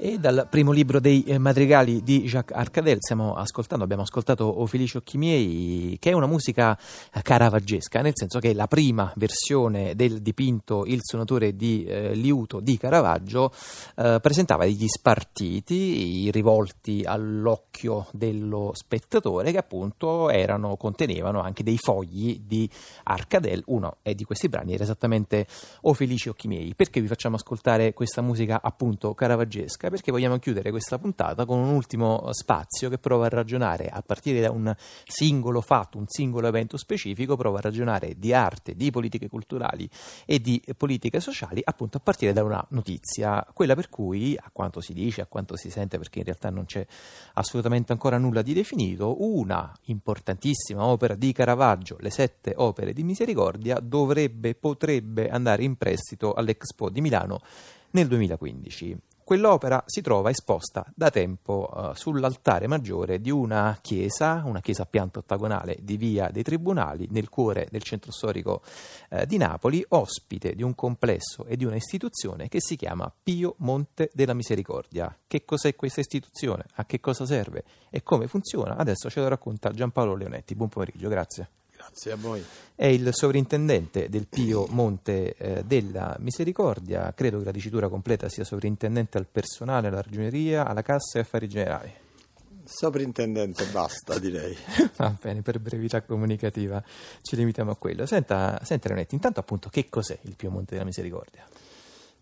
[0.00, 4.64] E dal primo libro dei eh, madrigali di Jacques Arcadel stiamo ascoltando, abbiamo ascoltato O
[4.66, 6.78] Felici Occhi Miei, che è una musica
[7.12, 12.60] eh, caravaggesca, nel senso che la prima versione del dipinto Il suonatore di eh, liuto
[12.60, 13.50] di Caravaggio
[13.96, 22.40] eh, presentava degli spartiti rivolti all'occhio dello spettatore che appunto erano, contenevano anche dei fogli
[22.46, 22.70] di
[23.02, 23.64] Arcadel.
[23.66, 25.48] Uno di questi brani era esattamente
[25.80, 26.76] O Felici Occhi Miei.
[26.76, 29.86] Perché vi facciamo ascoltare questa musica appunto caravaggesca?
[29.88, 34.02] America perché vogliamo chiudere questa puntata con un ultimo spazio che prova a ragionare a
[34.02, 34.74] partire da un
[35.04, 39.88] singolo fatto, un singolo evento specifico, prova a ragionare di arte, di politiche culturali
[40.26, 44.80] e di politiche sociali appunto a partire da una notizia, quella per cui a quanto
[44.80, 46.86] si dice, a quanto si sente perché in realtà non c'è
[47.34, 53.80] assolutamente ancora nulla di definito, una importantissima opera di Caravaggio, le sette opere di misericordia,
[53.80, 57.40] dovrebbe, potrebbe andare in prestito all'Expo di Milano
[57.90, 59.17] nel 2015.
[59.28, 64.86] Quell'opera si trova esposta da tempo uh, sull'altare maggiore di una chiesa, una chiesa a
[64.86, 68.62] pianta ottagonale di Via dei Tribunali, nel cuore del centro storico
[69.10, 73.56] uh, di Napoli, ospite di un complesso e di una istituzione che si chiama Pio
[73.58, 75.14] Monte della Misericordia.
[75.26, 76.64] Che cos'è questa istituzione?
[76.76, 77.64] A che cosa serve?
[77.90, 78.76] E come funziona?
[78.78, 80.54] Adesso ce lo racconta Giampaolo Leonetti.
[80.54, 81.57] Buon pomeriggio, grazie.
[81.88, 82.44] Grazie a voi.
[82.74, 88.44] È il sovrintendente del Pio Monte eh, della Misericordia, credo che la dicitura completa sia
[88.44, 91.92] sovrintendente al personale, alla ragioneria, alla cassa e affari generali.
[92.64, 94.54] Sovrintendente basta, direi.
[94.96, 96.82] Va bene, per brevità comunicativa
[97.22, 98.04] ci limitiamo a quello.
[98.04, 101.46] Senta, senta Renetti, intanto appunto che cos'è il Pio Monte della Misericordia?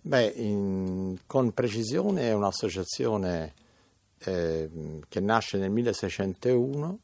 [0.00, 3.54] Beh, in, con precisione è un'associazione
[4.20, 4.70] eh,
[5.08, 6.98] che nasce nel 1601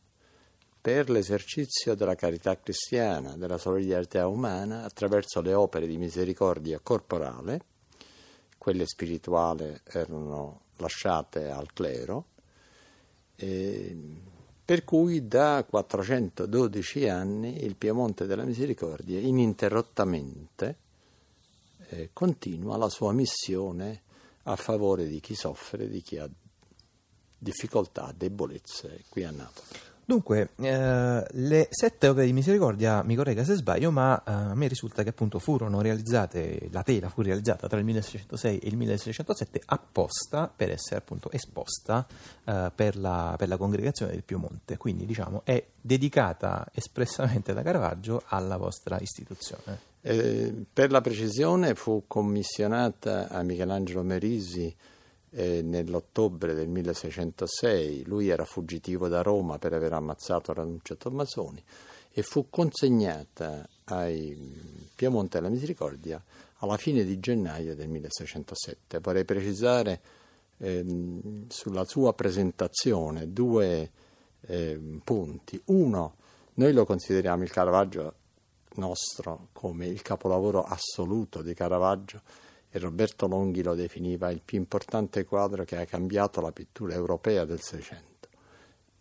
[0.82, 7.60] per l'esercizio della carità cristiana, della solidarietà umana attraverso le opere di misericordia corporale,
[8.58, 12.26] quelle spirituali erano lasciate al clero,
[14.64, 20.76] per cui da 412 anni il Piemonte della Misericordia ininterrottamente
[21.90, 24.02] eh, continua la sua missione
[24.44, 26.28] a favore di chi soffre, di chi ha
[27.38, 29.90] difficoltà, debolezze qui a Napoli.
[30.04, 34.66] Dunque, eh, le sette opere di misericordia, mi corregga se sbaglio, ma eh, a me
[34.66, 39.62] risulta che appunto furono realizzate, la tela fu realizzata tra il 1606 e il 1607
[39.66, 42.04] apposta per essere appunto esposta
[42.44, 48.22] eh, per, la, per, la, congregazione del Piemonte, quindi diciamo è dedicata espressamente da Caravaggio
[48.26, 49.90] alla vostra istituzione.
[50.00, 54.74] Eh, per la precisione fu commissionata a Michelangelo Merisi
[55.34, 61.62] eh, nell'ottobre del 1606, lui era fuggitivo da Roma per aver ammazzato Ranuccio Tommasoni
[62.10, 66.22] e fu consegnata ai Piemonte della Misericordia
[66.58, 68.98] alla fine di gennaio del 1607.
[69.00, 70.00] Vorrei precisare
[70.58, 73.90] ehm, sulla sua presentazione due
[74.42, 75.60] ehm, punti.
[75.66, 76.16] Uno,
[76.54, 78.14] noi lo consideriamo il Caravaggio
[78.74, 82.20] nostro come il capolavoro assoluto di Caravaggio
[82.74, 87.44] e Roberto Longhi lo definiva il più importante quadro che ha cambiato la pittura europea
[87.44, 88.28] del Seicento,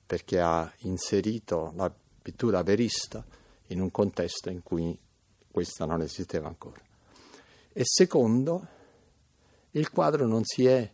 [0.06, 1.90] perché ha inserito la
[2.22, 3.26] pittura verista
[3.68, 4.98] in un contesto in cui
[5.50, 6.82] questa non esisteva ancora.
[7.72, 8.68] E secondo,
[9.72, 10.92] il quadro non si è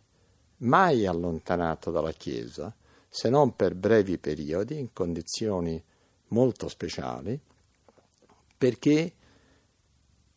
[0.58, 2.72] mai allontanato dalla Chiesa,
[3.08, 5.82] se non per brevi periodi, in condizioni
[6.28, 7.40] molto speciali,
[8.56, 9.12] perché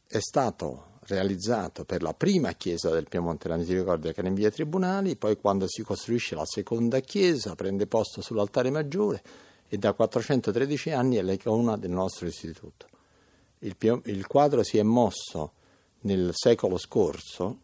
[0.08, 4.50] è stato realizzato per la prima chiesa del Piemonte della Misericordia che era in via
[4.50, 9.22] Tribunali, poi quando si costruisce la seconda chiesa prende posto sull'altare maggiore
[9.68, 12.88] e da 413 anni è l'icona del nostro istituto.
[13.60, 13.76] Il,
[14.06, 15.54] il, quadro si è mosso
[16.02, 17.60] nel secolo scorso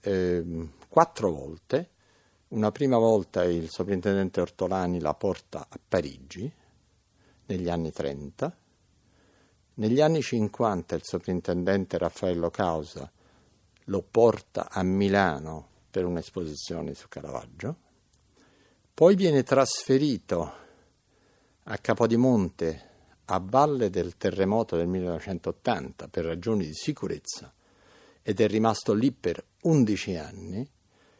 [0.00, 1.90] eh, quattro volte,
[2.48, 6.52] una prima volta il sovrintendente Ortolani la porta a Parigi
[7.46, 8.56] negli anni 30,
[9.78, 13.10] negli anni 50 il sovrintendente Raffaello Causa
[13.84, 17.76] lo porta a Milano per un'esposizione su Caravaggio,
[18.92, 20.52] poi viene trasferito
[21.64, 22.94] a Capodimonte
[23.26, 27.52] a valle del terremoto del 1980 per ragioni di sicurezza
[28.22, 30.70] ed è rimasto lì per 11 anni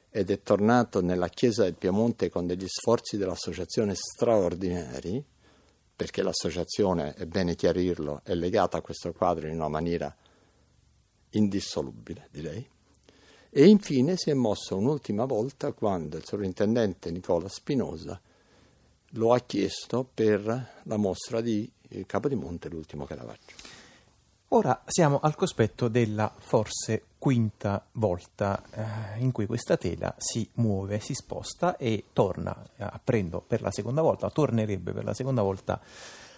[0.08, 5.22] ed è tornato nella chiesa del Piemonte con degli sforzi dell'associazione straordinari
[5.96, 10.14] perché l'associazione, è bene chiarirlo, è legata a questo quadro in una maniera
[11.30, 12.68] indissolubile, direi.
[13.48, 18.20] E infine si è mosso un'ultima volta quando il sovrintendente Nicola Spinosa
[19.10, 21.70] lo ha chiesto per la mostra di
[22.04, 23.54] Capodimonte, l'ultimo Caravaggio.
[24.48, 31.00] Ora siamo al cospetto della forse quinta volta eh, in cui questa tela si muove,
[31.00, 35.80] si sposta e torna, eh, apprendo per la seconda volta, tornerebbe per la seconda volta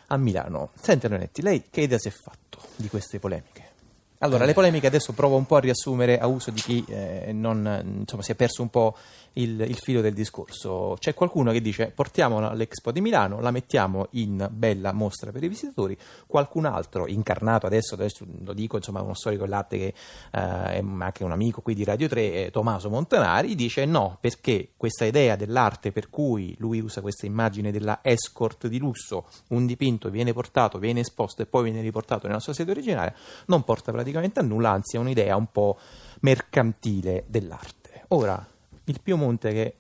[0.07, 0.71] a Milano.
[0.81, 3.78] Senti Leonetti, lei che idea si è fatto di queste polemiche?
[4.21, 8.01] Allora, le polemiche adesso provo un po' a riassumere a uso di chi eh, non,
[8.01, 8.97] insomma, si è perso un po'
[9.35, 10.97] il, il, filo del discorso.
[10.99, 15.49] C'è qualcuno che dice portiamola all'Expo di Milano, la mettiamo in bella mostra per i
[15.49, 15.97] visitatori,
[16.27, 19.95] qualcun altro, incarnato adesso, adesso lo dico, insomma, uno storico dell'arte che eh,
[20.33, 25.05] è anche un amico qui di Radio 3, eh, Tommaso Montanari, dice no, perché questa
[25.05, 30.33] idea dell'arte per cui lui usa questa immagine della escort di lusso, un dipinto viene
[30.33, 33.15] portato, viene esposto e poi viene riportato nella sua sede originaria,
[33.47, 35.79] non porta praticamente a nulla, anzi è un'idea un po'
[36.21, 38.05] mercantile dell'arte.
[38.09, 38.47] Ora,
[38.85, 39.75] il Piemonte che,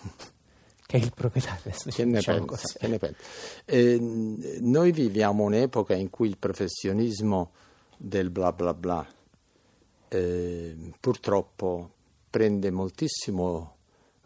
[0.86, 1.72] che è il proprietario.
[1.86, 2.78] Che ne diciamo pensa?
[2.78, 3.18] Che ne pensa?
[3.64, 3.98] Eh,
[4.60, 7.52] noi viviamo un'epoca in cui il professionismo
[7.96, 9.06] del bla bla bla
[10.08, 11.92] eh, purtroppo
[12.28, 13.76] prende moltissimo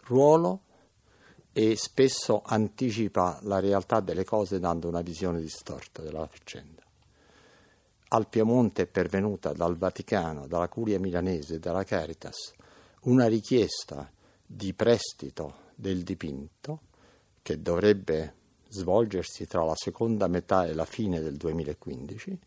[0.04, 0.60] ruolo
[1.52, 6.83] e spesso anticipa la realtà delle cose dando una visione distorta della faccenda.
[8.14, 12.52] Al Piemonte è pervenuta dal Vaticano, dalla Curia milanese, dalla Caritas,
[13.06, 14.08] una richiesta
[14.46, 16.82] di prestito del dipinto
[17.42, 18.34] che dovrebbe
[18.68, 22.38] svolgersi tra la seconda metà e la fine del 2015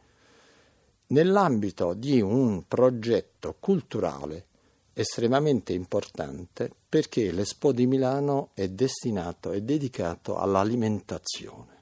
[1.07, 4.45] nell'ambito di un progetto culturale
[4.93, 11.76] estremamente importante perché l'Expo di Milano è destinato e dedicato all'alimentazione.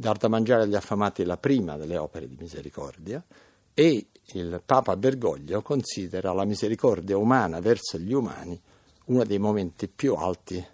[0.00, 3.22] Dar da mangiare agli affamati è la prima delle opere di misericordia
[3.74, 8.58] e il Papa Bergoglio considera la misericordia umana verso gli umani
[9.08, 10.66] uno dei momenti più alti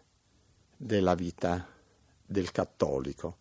[0.76, 1.66] della vita
[2.24, 3.38] del cattolico.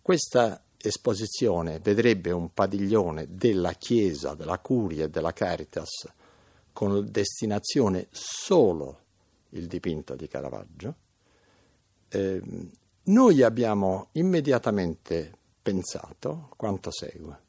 [0.00, 6.08] Questa esposizione vedrebbe un padiglione della Chiesa, della Curia e della Caritas
[6.72, 9.00] con destinazione solo
[9.50, 10.94] il dipinto di Caravaggio.
[12.08, 12.40] Eh,
[13.06, 15.32] noi abbiamo immediatamente
[15.62, 17.44] pensato quanto segue.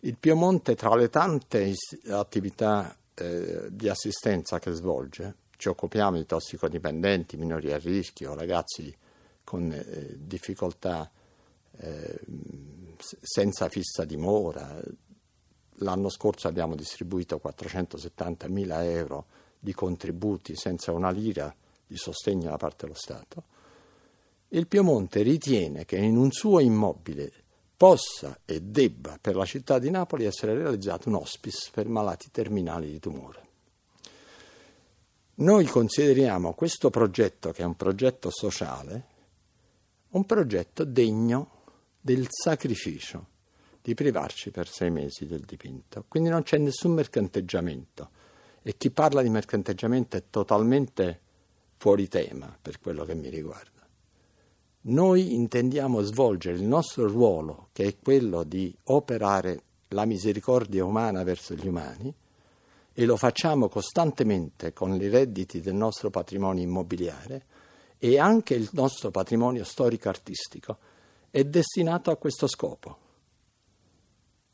[0.00, 1.74] Il Piemonte, tra le tante
[2.08, 8.94] attività eh, di assistenza che svolge, ci occupiamo di tossicodipendenti, minori a rischio, ragazzi
[9.44, 11.10] con eh, difficoltà
[11.78, 12.20] eh,
[12.98, 14.80] senza fissa dimora.
[15.76, 19.26] L'anno scorso abbiamo distribuito 470 mila euro
[19.58, 21.54] di contributi senza una lira
[21.86, 23.44] di sostegno da parte dello Stato.
[24.54, 27.32] Il Piemonte ritiene che in un suo immobile
[27.74, 32.90] possa e debba per la città di Napoli essere realizzato un hospice per malati terminali
[32.90, 33.46] di tumore.
[35.36, 39.06] Noi consideriamo questo progetto, che è un progetto sociale,
[40.10, 41.62] un progetto degno
[41.98, 43.28] del sacrificio
[43.80, 46.04] di privarci per sei mesi del dipinto.
[46.06, 48.10] Quindi non c'è nessun mercanteggiamento
[48.60, 51.20] e chi parla di mercanteggiamento è totalmente
[51.78, 53.71] fuori tema per quello che mi riguarda.
[54.84, 61.54] Noi intendiamo svolgere il nostro ruolo, che è quello di operare la misericordia umana verso
[61.54, 62.12] gli umani,
[62.92, 67.44] e lo facciamo costantemente con i redditi del nostro patrimonio immobiliare
[67.96, 70.76] e anche il nostro patrimonio storico-artistico
[71.30, 72.98] è destinato a questo scopo.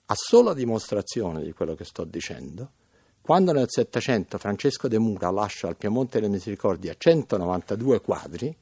[0.06, 2.72] A sola dimostrazione di quello che sto dicendo,
[3.20, 8.56] quando nel Settecento Francesco de Mura lascia al Piemonte delle Misericordia 192 quadri,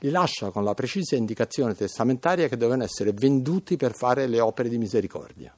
[0.00, 4.68] li lascia con la precisa indicazione testamentaria che devono essere venduti per fare le opere
[4.68, 5.54] di misericordia.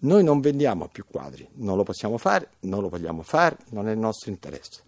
[0.00, 3.92] Noi non vendiamo più quadri, non lo possiamo fare, non lo vogliamo fare, non è
[3.92, 4.82] il nostro interesse.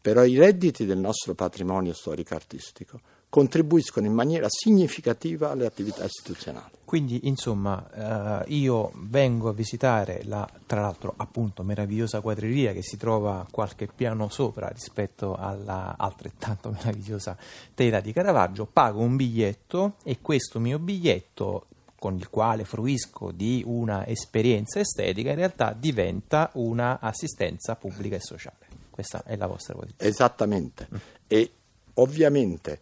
[0.00, 6.70] Però i redditi del nostro patrimonio storico-artistico contribuiscono in maniera significativa alle attività istituzionali.
[6.84, 12.96] Quindi, insomma, eh, io vengo a visitare la, tra l'altro, appunto, meravigliosa quadreria che si
[12.96, 17.36] trova qualche piano sopra rispetto alla altrettanto meravigliosa
[17.74, 21.66] tela di Caravaggio, pago un biglietto e questo mio biglietto
[21.98, 28.20] con il quale fruisco di una esperienza estetica, in realtà diventa una assistenza pubblica e
[28.20, 28.66] sociale.
[28.90, 30.08] Questa è la vostra posizione.
[30.08, 30.88] Esattamente.
[30.92, 30.98] Mm.
[31.26, 31.50] E
[31.94, 32.80] ovviamente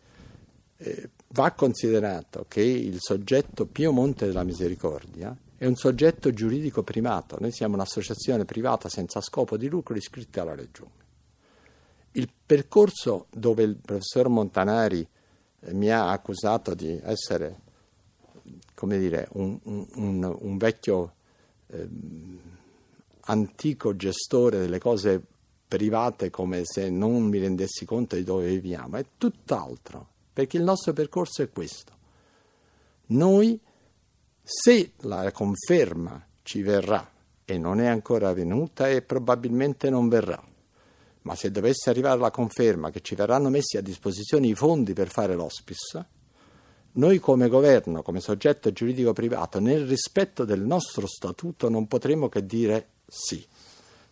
[0.84, 7.38] eh, va considerato che il soggetto Pio Monte della Misericordia è un soggetto giuridico privato.
[7.40, 11.02] Noi siamo un'associazione privata senza scopo di lucro iscritta alla Regione.
[12.12, 15.06] Il percorso dove il professor Montanari
[15.60, 17.62] eh, mi ha accusato di essere
[18.74, 21.14] come dire, un, un, un vecchio
[21.68, 21.88] eh,
[23.20, 25.22] antico gestore delle cose
[25.66, 30.92] private come se non mi rendessi conto di dove viviamo, è tutt'altro, perché il nostro
[30.92, 31.92] percorso è questo.
[33.06, 33.58] Noi
[34.42, 37.10] Se la conferma ci verrà
[37.46, 40.42] e non è ancora venuta e probabilmente non verrà,
[41.22, 45.08] ma se dovesse arrivare la conferma che ci verranno messi a disposizione i fondi per
[45.08, 46.06] fare l'hospice,
[46.92, 52.44] noi come governo, come soggetto giuridico privato, nel rispetto del nostro statuto non potremo che
[52.44, 53.44] dire sì.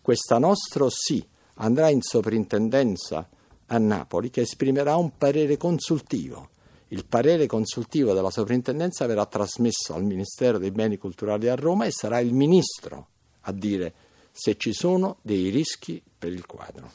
[0.00, 1.24] Questo nostro sì
[1.56, 3.28] andrà in soprintendenza
[3.72, 6.50] a Napoli che esprimerà un parere consultivo.
[6.88, 11.90] Il parere consultivo della soprintendenza verrà trasmesso al Ministero dei Beni Culturali a Roma e
[11.90, 13.08] sarà il Ministro
[13.40, 13.94] a dire
[14.30, 16.90] se ci sono dei rischi per il quadro.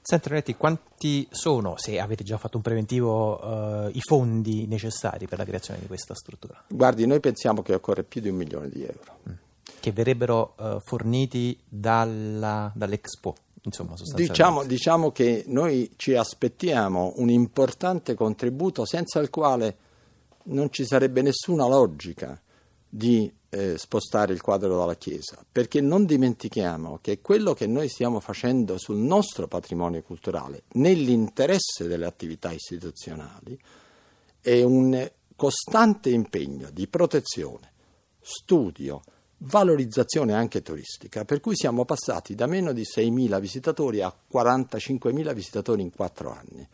[0.00, 5.38] Senta Renetti, quanti sono, se avete già fatto un preventivo, eh, i fondi necessari per
[5.38, 6.64] la creazione di questa struttura?
[6.68, 9.18] Guardi, noi pensiamo che occorre più di un milione di euro.
[9.28, 9.32] Mm.
[9.78, 13.36] Che verrebbero eh, forniti dalla, dall'Expo?
[13.64, 19.76] Insomma, diciamo, diciamo che noi ci aspettiamo un importante contributo senza il quale
[20.44, 22.40] non ci sarebbe nessuna logica
[22.88, 28.18] di eh, spostare il quadro dalla Chiesa, perché non dimentichiamo che quello che noi stiamo
[28.18, 33.58] facendo sul nostro patrimonio culturale, nell'interesse delle attività istituzionali,
[34.40, 37.72] è un costante impegno di protezione,
[38.20, 39.02] studio,
[39.44, 45.82] valorizzazione anche turistica, per cui siamo passati da meno di 6.000 visitatori a 45.000 visitatori
[45.82, 46.66] in quattro anni.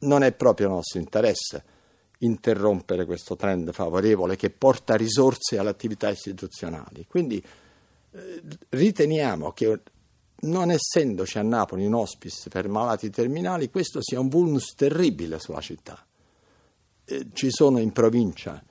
[0.00, 1.78] Non è proprio nostro interesse
[2.18, 7.06] interrompere questo trend favorevole che porta risorse alle attività istituzionali.
[7.08, 7.42] Quindi
[8.12, 9.80] eh, riteniamo che
[10.42, 15.60] non essendoci a Napoli un hospice per malati terminali, questo sia un vulnus terribile sulla
[15.60, 16.04] città.
[17.04, 18.62] Eh, ci sono in provincia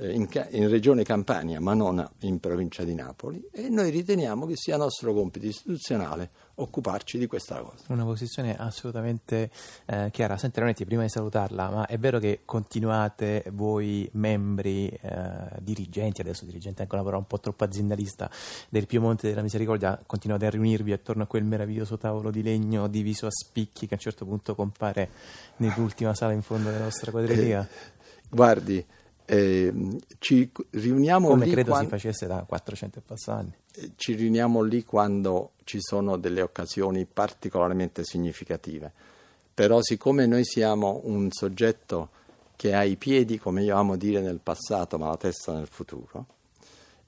[0.00, 4.76] in, in, regione Campania, ma non in provincia di Napoli, e noi riteniamo che sia
[4.76, 7.84] nostro compito istituzionale occuparci di questa cosa.
[7.88, 9.50] Una posizione assolutamente
[9.86, 10.36] eh, chiara.
[10.38, 16.44] Senti, Lonetti, prima di salutarla, ma è vero che continuate voi membri, eh, dirigenti, adesso
[16.44, 18.30] dirigente è anche una parola un po' troppo aziendalista,
[18.68, 23.26] del Piemonte della Misericordia, continuate a riunirvi attorno a quel meraviglioso tavolo di legno diviso
[23.26, 25.10] a spicchi che a un certo punto compare
[25.56, 27.62] nell'ultima sala in fondo della nostra quadreria?
[27.62, 27.90] Eh,
[28.30, 28.84] guardi,
[29.32, 29.72] eh,
[30.18, 33.56] ci riuniamo come lì credo quando, si facesse da 400 e passa anni.
[33.74, 38.92] Eh, ci riuniamo lì quando ci sono delle occasioni particolarmente significative.
[39.54, 42.10] Però siccome noi siamo un soggetto
[42.56, 46.26] che ha i piedi, come io amo dire nel passato, ma la testa nel futuro,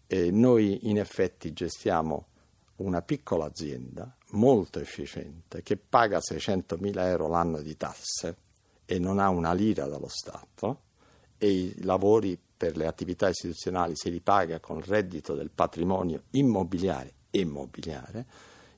[0.07, 2.25] eh, noi in effetti gestiamo
[2.77, 8.37] una piccola azienda molto efficiente che paga 600.000 euro l'anno di tasse
[8.87, 10.81] e non ha una lira dallo Stato
[11.39, 16.23] e i lavori per le attività istituzionali se li paga con il reddito del patrimonio
[16.31, 18.27] immobiliare e immobiliare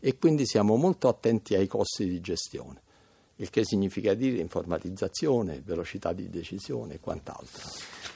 [0.01, 2.81] e quindi siamo molto attenti ai costi di gestione,
[3.37, 8.15] il che significa dire informatizzazione, velocità di decisione e quant'altro.